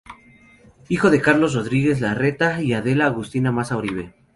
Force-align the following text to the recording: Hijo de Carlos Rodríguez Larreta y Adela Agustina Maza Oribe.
Hijo 0.89 1.11
de 1.11 1.21
Carlos 1.21 1.53
Rodríguez 1.53 2.01
Larreta 2.01 2.63
y 2.63 2.73
Adela 2.73 3.05
Agustina 3.05 3.51
Maza 3.51 3.77
Oribe. 3.77 4.15